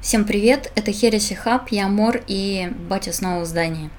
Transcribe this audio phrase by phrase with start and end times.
[0.00, 3.90] Всем привет, это Хереси Хаб, я Мор и батя снова в здании.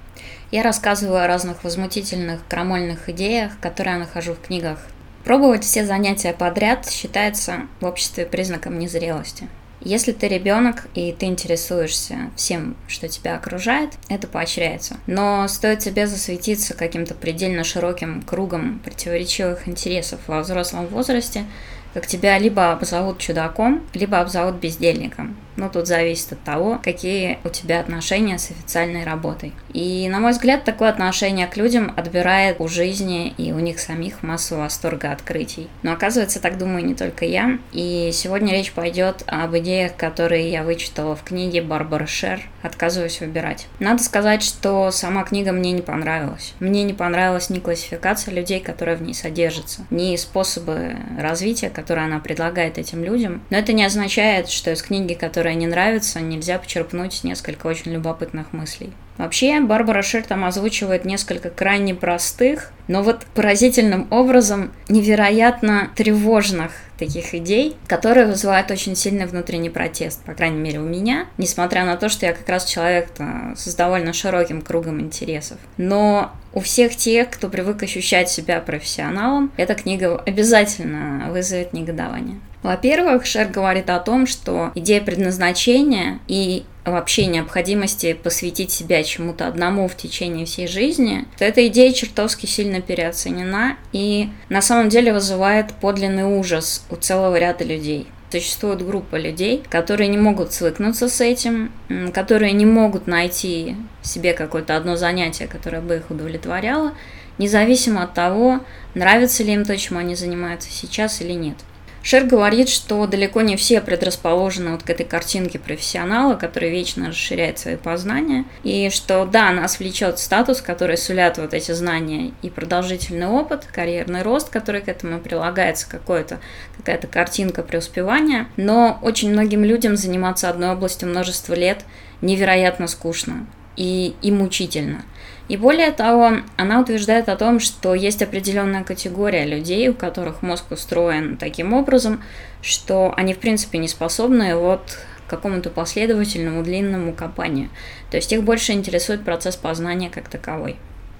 [0.50, 4.80] Я рассказываю о разных возмутительных крамольных идеях, которые я нахожу в книгах.
[5.24, 9.48] Пробовать все занятия подряд считается в обществе признаком незрелости.
[9.80, 14.98] Если ты ребенок и ты интересуешься всем, что тебя окружает, это поощряется.
[15.06, 21.46] Но стоит тебе засветиться каким-то предельно широким кругом противоречивых интересов во взрослом возрасте,
[21.94, 25.36] как тебя либо обзовут чудаком, либо обзовут бездельником.
[25.58, 29.54] Ну, тут зависит от того, какие у тебя отношения с официальной работой.
[29.74, 34.24] И, на мой взгляд, такое отношение к людям отбирает у жизни и у них самих
[34.24, 35.68] массу восторга открытий.
[35.84, 37.60] Но оказывается, так думаю не только я.
[37.74, 43.68] И сегодня речь пойдет об идеях, которые я вычитала в книге Барбары Шер «Отказываюсь выбирать».
[43.80, 46.54] Надо сказать, что сама книга мне не понравилась.
[46.60, 52.20] Мне не понравилась ни классификация людей, которая в ней содержится, ни способы развития, которые она
[52.20, 53.42] предлагает этим людям.
[53.50, 58.54] Но это не означает, что из книги, которая не нравится, нельзя почерпнуть несколько очень любопытных
[58.54, 58.92] мыслей.
[59.22, 67.36] Вообще, Барбара Шер там озвучивает несколько крайне простых, но вот поразительным образом невероятно тревожных таких
[67.36, 72.10] идей, которые вызывают очень сильный внутренний протест, по крайней мере у меня, несмотря на то,
[72.10, 73.10] что я как раз человек
[73.56, 75.60] с довольно широким кругом интересов.
[75.78, 82.40] Но у всех тех, кто привык ощущать себя профессионалом, эта книга обязательно вызовет негодование.
[82.64, 89.88] Во-первых, Шер говорит о том, что идея предназначения и вообще необходимости посвятить себя чему-то одному
[89.88, 95.74] в течение всей жизни, то эта идея чертовски сильно переоценена и на самом деле вызывает
[95.74, 98.08] подлинный ужас у целого ряда людей.
[98.32, 101.72] Существует группа людей, которые не могут свыкнуться с этим,
[102.14, 106.94] которые не могут найти себе какое-то одно занятие, которое бы их удовлетворяло,
[107.38, 108.62] независимо от того,
[108.94, 111.58] нравится ли им то, чем они занимаются сейчас или нет.
[112.04, 117.60] Шер говорит, что далеко не все предрасположены вот к этой картинке профессионала, который вечно расширяет
[117.60, 123.28] свои познания, и что да, нас влечет статус, который сулят вот эти знания и продолжительный
[123.28, 126.40] опыт, карьерный рост, который к этому прилагается, какое-то,
[126.76, 131.86] какая-то картинка преуспевания, но очень многим людям заниматься одной областью множество лет
[132.22, 135.04] невероятно скучно и, и мучительно.
[135.52, 140.72] И более того, она утверждает о том, что есть определенная категория людей, у которых мозг
[140.72, 142.24] устроен таким образом,
[142.62, 144.98] что они в принципе не способны вот
[145.28, 147.68] какому-то последовательному длинному копанию.
[148.12, 150.78] То есть их больше интересует процесс познания как таковой.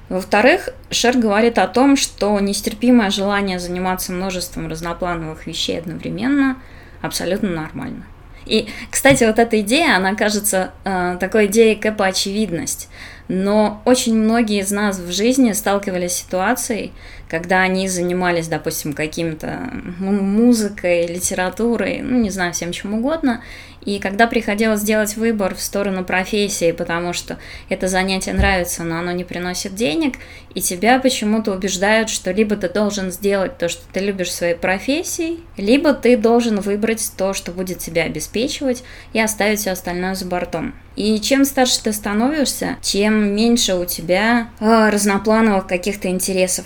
[0.08, 6.56] Во-вторых, Шер говорит о том, что нестерпимое желание заниматься множеством разноплановых вещей одновременно
[7.02, 8.06] абсолютно нормально.
[8.46, 12.90] И, кстати, вот эта идея, она кажется э, такой идеей Кэпа очевидность.
[13.34, 16.92] Но очень многие из нас в жизни сталкивались с ситуацией,
[17.30, 23.42] когда они занимались, допустим, каким-то музыкой, литературой, ну, не знаю, всем чем угодно,
[23.86, 27.38] и когда приходилось сделать выбор в сторону профессии, потому что
[27.70, 30.16] это занятие нравится, но оно не приносит денег,
[30.54, 35.40] и тебя почему-то убеждают, что либо ты должен сделать то, что ты любишь своей профессией,
[35.56, 40.76] либо ты должен выбрать то, что будет тебя обеспечивать, и оставить все остальное за бортом.
[40.96, 46.66] И чем старше ты становишься, тем меньше у тебя э, разноплановых каких-то интересов.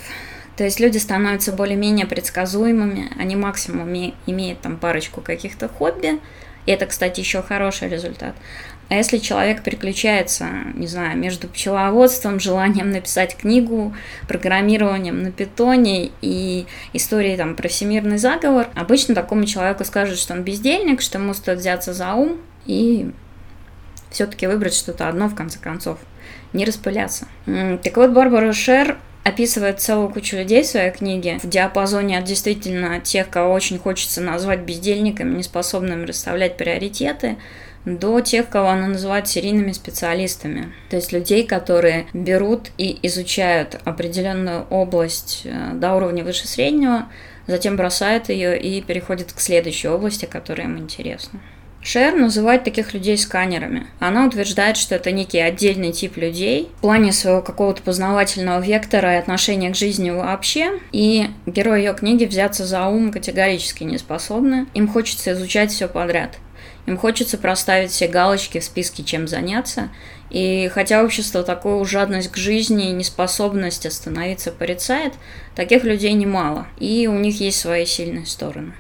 [0.58, 3.94] То есть люди становятся более-менее предсказуемыми, они максимум
[4.26, 6.20] имеют там парочку каких-то хобби,
[6.66, 8.36] и это, кстати, еще хороший результат.
[8.88, 13.96] А если человек переключается, не знаю, между пчеловодством, желанием написать книгу,
[14.28, 20.44] программированием на питоне и историей там про всемирный заговор, обычно такому человеку скажут, что он
[20.44, 22.38] бездельник, что ему стоит взяться за ум
[22.68, 23.12] и
[24.10, 26.00] все-таки выбрать что-то одно в конце концов,
[26.54, 27.28] не распыляться.
[27.46, 33.00] Так вот, Барбара Шер описывает целую кучу людей в своей книге в диапазоне от действительно
[33.00, 37.38] тех, кого очень хочется назвать бездельниками, неспособными расставлять приоритеты,
[37.86, 40.74] до тех, кого она называет серийными специалистами.
[40.90, 47.08] То есть людей, которые берут и изучают определенную область э, до уровня выше среднего,
[47.46, 51.40] затем бросают ее и переходят к следующей области, которая им интересна.
[51.86, 53.86] Шер называет таких людей сканерами.
[54.00, 59.20] Она утверждает, что это некий отдельный тип людей в плане своего какого-то познавательного вектора и
[59.20, 60.80] отношения к жизни вообще.
[60.92, 64.66] И герои ее книги взяться за ум категорически не способны.
[64.74, 66.40] Им хочется изучать все подряд.
[66.88, 69.90] Им хочется проставить все галочки в списке, чем заняться.
[70.32, 75.14] И хотя общество такую жадность к жизни и неспособность остановиться порицает,
[75.56, 76.66] таких людей немало.
[76.80, 78.74] И у них есть свои сильные стороны.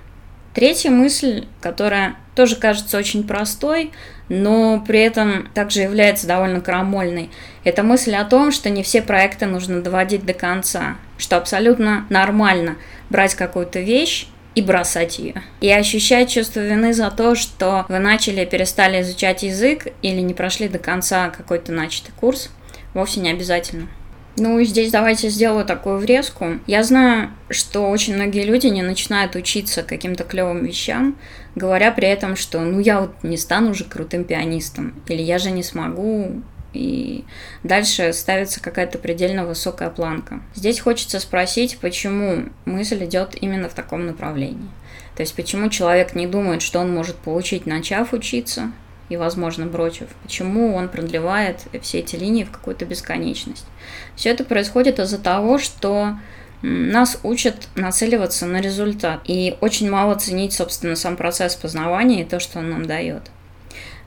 [0.55, 3.91] Третья мысль, которая тоже кажется очень простой,
[4.29, 7.29] но при этом также является довольно крамольной,
[7.65, 12.77] это мысль о том, что не все проекты нужно доводить до конца, что абсолютно нормально
[13.09, 15.43] брать какую-то вещь и бросать ее.
[15.59, 20.69] И ощущать чувство вины за то, что вы начали, перестали изучать язык или не прошли
[20.69, 22.49] до конца какой-то начатый курс,
[22.93, 23.89] вовсе не обязательно.
[24.37, 26.59] Ну, здесь давайте сделаю такую врезку.
[26.67, 31.17] Я знаю, что очень многие люди не начинают учиться каким-то клевым вещам,
[31.55, 35.51] говоря при этом, что ну я вот не стану уже крутым пианистом, или я же
[35.51, 36.41] не смогу,
[36.73, 37.23] и
[37.63, 40.41] дальше ставится какая-то предельно высокая планка.
[40.53, 44.69] Здесь хочется спросить, почему мысль идет именно в таком направлении.
[45.15, 48.73] То есть почему человек не думает, что он может получить, начав учиться,
[49.09, 50.07] и, возможно, бросив.
[50.23, 53.65] Почему он продлевает все эти линии в какую-то бесконечность?
[54.15, 56.17] Все это происходит из-за того, что
[56.61, 62.39] нас учат нацеливаться на результат и очень мало ценить, собственно, сам процесс познавания и то,
[62.39, 63.29] что он нам дает.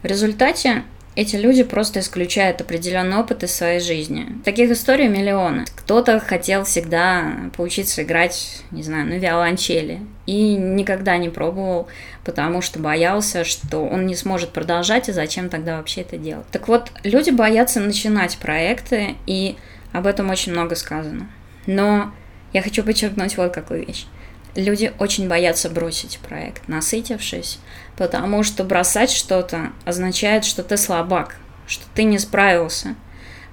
[0.02, 0.84] В результате
[1.18, 4.40] эти люди просто исключают определенный опыт из своей жизни.
[4.44, 5.64] Таких историй миллионы.
[5.74, 11.88] Кто-то хотел всегда поучиться играть, не знаю, на виолончели и никогда не пробовал,
[12.24, 16.46] потому что боялся, что он не сможет продолжать, и зачем тогда вообще это делать.
[16.52, 19.56] Так вот, люди боятся начинать проекты, и
[19.90, 21.28] об этом очень много сказано.
[21.66, 22.12] Но
[22.52, 24.06] я хочу подчеркнуть вот какую вещь.
[24.54, 27.58] Люди очень боятся бросить проект, насытившись,
[27.96, 31.36] потому что бросать что-то означает, что ты слабак,
[31.66, 32.94] что ты не справился.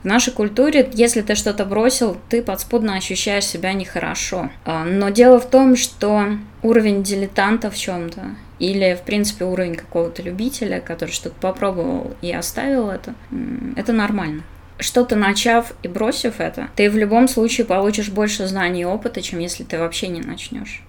[0.05, 4.51] В нашей культуре, если ты что-то бросил, ты подспудно ощущаешь себя нехорошо.
[4.63, 10.21] А, но дело в том, что уровень дилетанта в чем-то или, в принципе, уровень какого-то
[10.21, 13.15] любителя, который что-то попробовал и оставил это,
[13.75, 14.43] это нормально.
[14.77, 19.39] Что-то начав и бросив это, ты в любом случае получишь больше знаний и опыта, чем
[19.39, 20.83] если ты вообще не начнешь.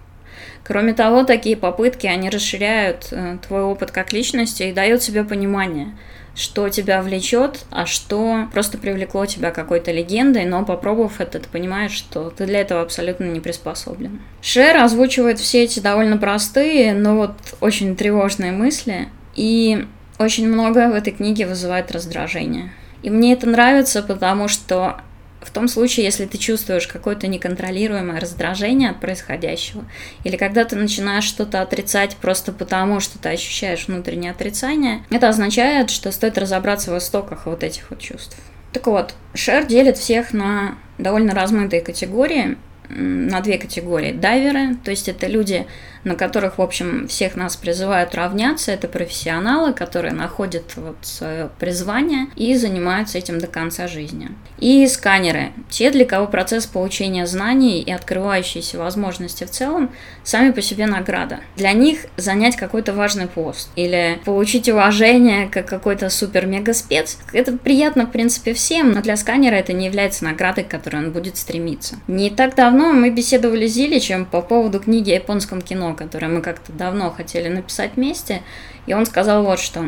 [0.64, 5.96] Кроме того, такие попытки, они расширяют э, твой опыт как личности и дают себе понимание,
[6.34, 11.92] что тебя влечет, а что просто привлекло тебя какой-то легендой, но попробовав это, ты понимаешь,
[11.92, 14.20] что ты для этого абсолютно не приспособлен.
[14.42, 19.86] Шер озвучивает все эти довольно простые, но вот очень тревожные мысли, и
[20.18, 22.72] очень многое в этой книге вызывает раздражение.
[23.02, 25.00] И мне это нравится, потому что
[25.40, 29.84] в том случае, если ты чувствуешь какое-то неконтролируемое раздражение от происходящего,
[30.24, 35.90] или когда ты начинаешь что-то отрицать просто потому, что ты ощущаешь внутреннее отрицание, это означает,
[35.90, 38.36] что стоит разобраться в истоках вот этих вот чувств.
[38.72, 42.58] Так вот, Шер делит всех на довольно размытые категории,
[42.88, 44.12] на две категории.
[44.12, 45.66] Дайверы, то есть это люди,
[46.06, 48.70] на которых, в общем, всех нас призывают равняться.
[48.70, 54.30] Это профессионалы, которые находят вот свое призвание и занимаются этим до конца жизни.
[54.58, 59.90] И сканеры, те, для кого процесс получения знаний и открывающиеся возможности в целом
[60.22, 61.40] сами по себе награда.
[61.56, 68.12] Для них занять какой-то важный пост или получить уважение как какой-то супер-мега-спец, это приятно, в
[68.12, 71.96] принципе, всем, но для сканера это не является наградой, к которой он будет стремиться.
[72.06, 76.42] Не так давно мы беседовали с Зиличем по поводу книги о японском кино, которое мы
[76.42, 78.42] как-то давно хотели написать вместе,
[78.86, 79.84] и он сказал вот что.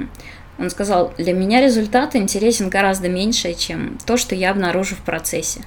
[0.58, 5.60] Он сказал, для меня результат интересен гораздо меньше, чем то, что я обнаружу в процессе.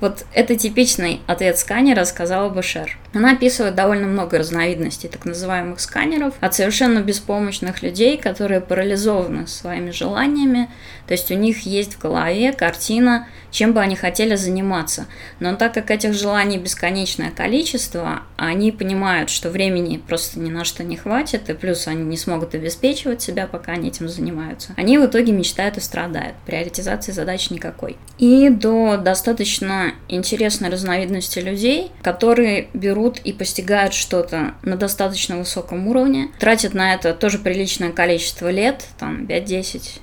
[0.00, 2.98] Вот это типичный ответ сканера, сказала бы Шер.
[3.12, 9.90] Она описывает довольно много разновидностей так называемых сканеров, от совершенно беспомощных людей, которые парализованы своими
[9.90, 10.68] желаниями,
[11.06, 15.06] то есть у них есть в голове картина, чем бы они хотели заниматься.
[15.40, 20.84] Но так как этих желаний бесконечное количество, они понимают, что времени просто ни на что
[20.84, 24.72] не хватит, и плюс они не смогут обеспечивать себя, пока они этим занимаются.
[24.76, 26.36] Они в итоге мечтают и страдают.
[26.46, 27.96] Приоритизации задач никакой.
[28.18, 36.28] И до достаточно интересной разновидности людей, которые берут и постигают что-то на достаточно высоком уровне,
[36.38, 40.00] тратят на это тоже приличное количество лет, там 5-10,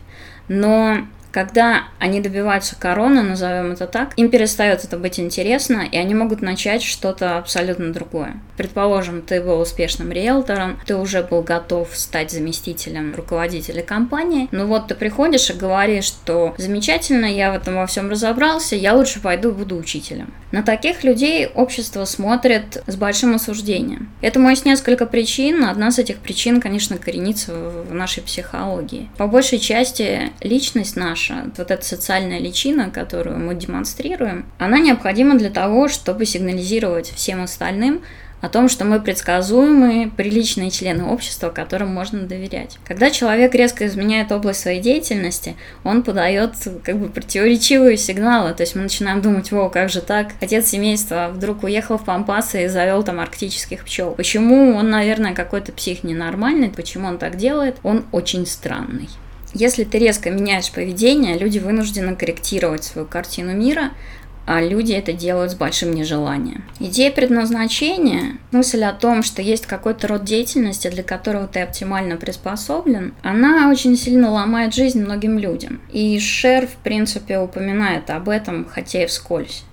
[0.48, 6.13] но когда они добиваются короны, назовем это так, им перестает это быть интересно, и они
[6.13, 8.39] могут начать что-то абсолютно другое.
[8.57, 14.88] Предположим, ты был успешным риэлтором, ты уже был готов стать заместителем руководителя компании, ну вот
[14.88, 19.51] ты приходишь и говоришь, что замечательно, я в этом во всем разобрался, я лучше пойду
[19.51, 20.34] буду учителем.
[20.51, 24.10] На таких людей общество смотрит с большим осуждением.
[24.22, 25.65] Этому есть несколько причин.
[25.65, 29.10] Одна из этих причин, конечно, коренится в нашей психологии.
[29.17, 31.16] По большей части личность наша,
[31.57, 38.01] вот эта социальная личина, которую мы демонстрируем, она необходима для того, чтобы сигнализировать всем остальным
[38.41, 42.77] о том, что мы предсказуемые, приличные члены общества, которым можно доверять.
[42.86, 48.75] Когда человек резко изменяет область своей деятельности, он подает как бы противоречивые сигналы, то есть
[48.75, 53.03] мы начинаем думать, о, как же так, отец семейства вдруг уехал в Пампасы и завел
[53.03, 54.12] там арктических пчел.
[54.12, 59.09] Почему он, наверное, какой-то псих ненормальный, почему он так делает, он очень странный.
[59.60, 63.90] Если ты резко меняешь поведение, люди вынуждены корректировать свою картину мира,
[64.46, 66.64] а люди это делают с большим нежеланием.
[66.80, 73.16] Идея предназначения, мысль о том, что есть какой-то род деятельности, для которого ты оптимально приспособлен,
[73.24, 75.82] она очень сильно ломает жизнь многим людям.
[75.92, 79.64] И Шер, в принципе, упоминает об этом, хотя и вскользь.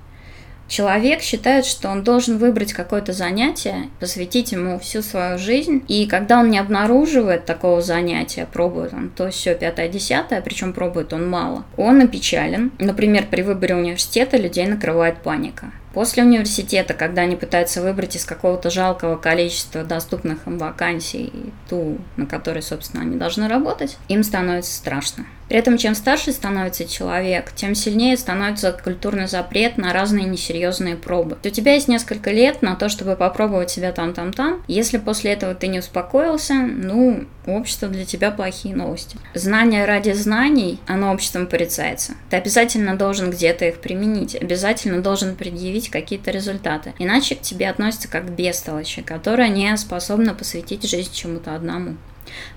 [0.67, 6.41] Человек считает, что он должен выбрать какое-то занятие, посвятить ему всю свою жизнь, и когда
[6.41, 11.65] он не обнаруживает такого занятия, пробует он то все пятое, десятое, причем пробует он мало,
[11.77, 12.73] он опечален.
[12.79, 15.71] Например, при выборе университета людей накрывает паника.
[15.93, 21.33] После университета, когда они пытаются выбрать из какого-то жалкого количества доступных им вакансий
[21.71, 25.25] ту, на которой, собственно, они должны работать, им становится страшно.
[25.55, 31.39] При этом, чем старше становится человек, тем сильнее становится культурный запрет на разные несерьезные пробы.
[31.45, 34.65] У тебя есть несколько лет на то, чтобы попробовать себя там-там-там.
[34.67, 39.17] Если после этого ты не успокоился, ну, общество для тебя плохие новости.
[39.35, 42.15] Знание ради знаний, оно обществом порицается.
[42.31, 46.95] Ты обязательно должен где-то их применить, обязательно должен предъявить какие-то результаты.
[46.99, 51.95] Иначе к тебе относятся как к бестолочи, которая не способна посвятить жизнь чему-то одному.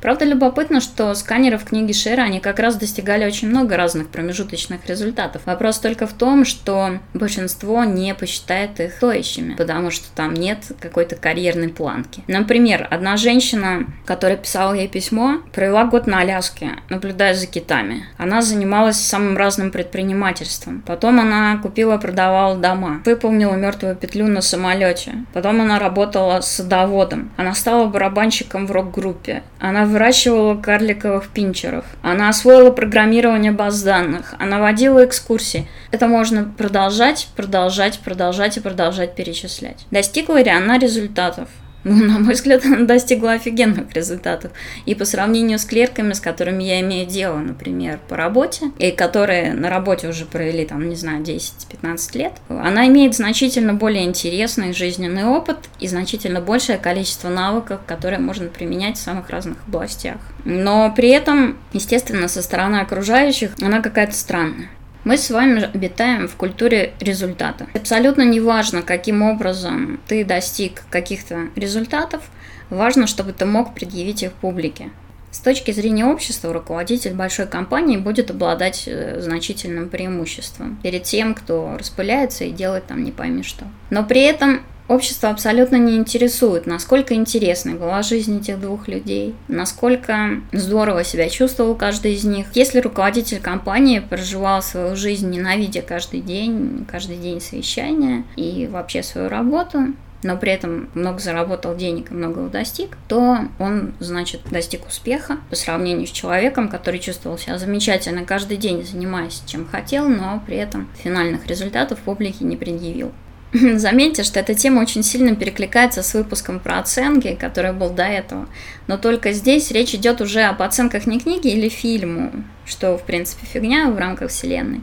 [0.02, 4.86] Правда, любопытно, что сканеры в книге Шера, они как раз достигали очень много разных промежуточных
[4.88, 5.44] результатов.
[5.46, 11.16] Вопрос только в том, что большинство не посчитает их стоящими, потому что там нет какой-то
[11.16, 12.24] карьерной планки.
[12.28, 18.06] Например, одна женщина, которая писала ей письмо, провела год на Аляске, наблюдая за китами.
[18.18, 20.84] Она занималась самым разным предпринимательством.
[20.86, 25.26] Потом она купила, продавала дома, выполнила мертвую петлю на самолете.
[25.34, 27.32] Потом она работала садоводом.
[27.38, 29.44] Она стала барабанщиком в рок-группе.
[29.68, 31.84] Она выращивала карликовых пинчеров.
[32.02, 34.34] Она освоила программирование баз данных.
[34.40, 35.68] Она водила экскурсии.
[35.92, 39.86] Это можно продолжать, продолжать, продолжать и продолжать перечислять.
[39.92, 41.50] Достигла ли она результатов?
[41.84, 44.52] Ну, на мой взгляд, она достигла офигенных результатов.
[44.86, 49.54] И по сравнению с клерками, с которыми я имею дело, например, по работе, и которые
[49.54, 55.26] на работе уже провели, там, не знаю, 10-15 лет, она имеет значительно более интересный жизненный
[55.26, 60.18] опыт и значительно большее количество навыков, которые можно применять в самых разных областях.
[60.46, 64.70] Но при этом, естественно, со стороны окружающих она какая-то странная.
[65.04, 67.68] Мы с вами обитаем в культуре результата.
[67.74, 72.24] Абсолютно не важно, каким образом ты достиг каких-то результатов,
[72.70, 74.90] важно, чтобы ты мог предъявить их публике.
[75.32, 81.78] С точки зрения общества, руководитель большой компании будет обладать э, значительным преимуществом перед тем, кто
[81.78, 83.66] распыляется и делает там не пойми что.
[83.90, 90.42] Но при этом Общество абсолютно не интересует, насколько интересной была жизнь этих двух людей, насколько
[90.54, 92.48] здорово себя чувствовал каждый из них.
[92.54, 99.28] Если руководитель компании проживал свою жизнь, ненавидя каждый день, каждый день совещания и вообще свою
[99.28, 99.88] работу,
[100.24, 105.56] но при этом много заработал денег и многого достиг, то он, значит, достиг успеха по
[105.58, 110.88] сравнению с человеком, который чувствовал себя замечательно каждый день, занимаясь чем хотел, но при этом
[110.98, 113.12] финальных результатов публике не предъявил.
[113.54, 118.48] Заметьте, что эта тема очень сильно перекликается с выпуском про оценки, который был до этого.
[118.88, 122.32] Но только здесь речь идет уже об оценках не книги или фильму,
[122.66, 124.82] что, в принципе, фигня в рамках Вселенной,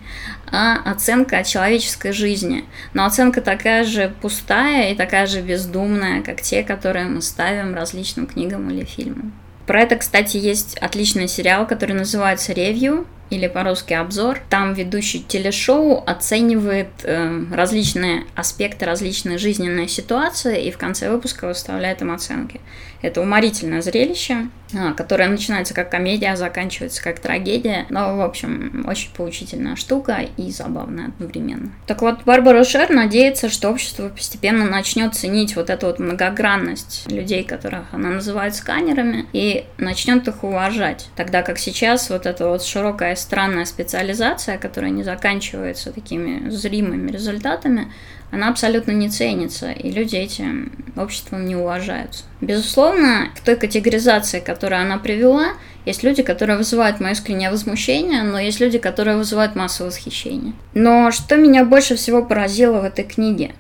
[0.51, 2.65] а оценка человеческой жизни.
[2.95, 8.27] Но оценка такая же пустая и такая же бездумная, как те, которые мы ставим различным
[8.27, 9.33] книгам или фильмам.
[9.67, 14.41] Про это, кстати, есть отличный сериал, который называется «Ревью», или по-русски обзор.
[14.51, 22.03] Там ведущий телешоу оценивает э, различные аспекты, различные жизненные ситуации и в конце выпуска выставляет
[22.03, 22.61] им оценки.
[23.05, 27.85] Это уморительное зрелище, а, которое начинается как комедия, а заканчивается как трагедия.
[27.91, 31.71] Но, в общем, очень поучительная штука и забавная одновременно.
[31.87, 37.45] Так вот, Барбара Шер надеется, что общество постепенно начнет ценить вот эту вот многогранность людей,
[37.45, 41.11] которых она называет сканерами, и начнет их уважать.
[41.15, 47.93] Тогда как сейчас вот эта вот широкая странная специализация, которая не заканчивается такими зримыми результатами,
[48.31, 52.25] она абсолютно не ценится, и люди этим обществом не уважаются.
[52.41, 55.53] Безусловно, в той категоризации, которую она привела,
[55.87, 60.55] есть люди, которые вызывают мое искреннее возмущение, но есть люди, которые вызывают массу восхищения.
[60.75, 63.53] Но что меня больше всего поразило в этой книге?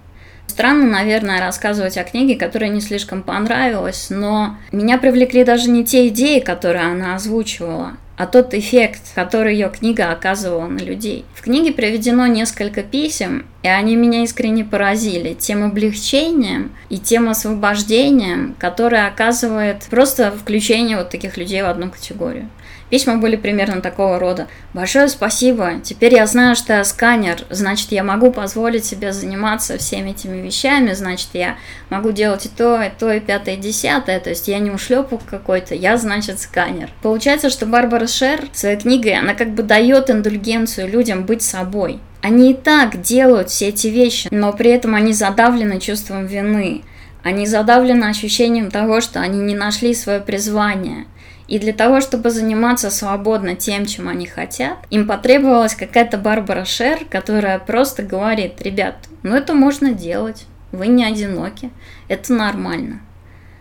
[0.47, 6.09] Странно, наверное, рассказывать о книге, которая не слишком понравилась, но меня привлекли даже не те
[6.09, 11.25] идеи, которые она озвучивала, а тот эффект, который ее книга оказывала на людей.
[11.35, 18.55] В книге приведено несколько писем, и они меня искренне поразили тем облегчением и тем освобождением,
[18.59, 22.49] которое оказывает просто включение вот таких людей в одну категорию.
[22.91, 24.47] Письма были примерно такого рода.
[24.73, 25.81] Большое спасибо.
[25.83, 27.45] Теперь я знаю, что я сканер.
[27.51, 30.93] Значит, я могу позволить себе заниматься всеми этими вещами.
[30.93, 31.57] Значит, я
[31.91, 34.21] могу делать и то, и то, и пятое, и десятое.
[34.21, 35.75] То есть я не ушлепок какой-то.
[35.75, 36.91] Я, значит, сканер.
[37.03, 42.01] Получается, что Барбара Шер своей книгой, она как бы дает индульгенцию людям быть собой.
[42.21, 46.83] Они и так делают все эти вещи, но при этом они задавлены чувством вины.
[47.23, 51.07] Они задавлены ощущением того, что они не нашли свое призвание.
[51.47, 57.05] И для того, чтобы заниматься свободно тем, чем они хотят, им потребовалась какая-то Барбара Шер,
[57.05, 61.71] которая просто говорит, ребят, ну это можно делать, вы не одиноки,
[62.09, 63.01] это нормально.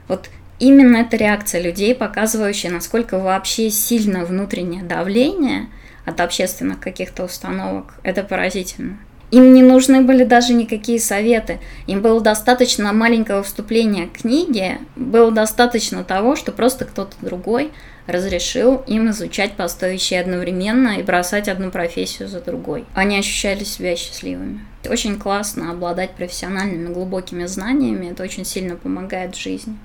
[0.07, 5.67] Вот именно эта реакция людей, показывающая, насколько вообще сильно внутреннее давление
[6.05, 8.97] от общественных каких-то установок, это поразительно.
[9.33, 11.59] Им не нужны были даже никакие советы.
[11.87, 17.71] Им было достаточно маленького вступления к книге, было достаточно того, что просто кто-то другой
[18.05, 22.85] разрешил им изучать постоящие одновременно и бросать одну профессию за другой.
[22.93, 24.59] Они ощущали себя счастливыми.
[24.87, 29.79] Очень классно обладать профессиональными глубокими знаниями, это очень сильно помогает в жизни.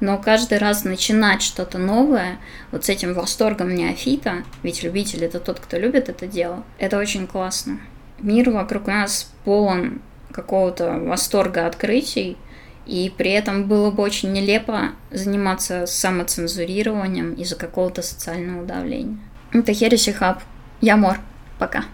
[0.00, 2.38] Но каждый раз начинать что-то новое,
[2.72, 7.26] вот с этим восторгом неофита, ведь любитель это тот, кто любит это дело, это очень
[7.26, 7.80] классно
[8.24, 10.00] мир вокруг нас полон
[10.32, 12.36] какого-то восторга открытий,
[12.86, 19.18] и при этом было бы очень нелепо заниматься самоцензурированием из-за какого-то социального давления.
[19.52, 20.42] Это Хереси Хаб.
[20.80, 21.18] Я Мор.
[21.58, 21.84] Пока.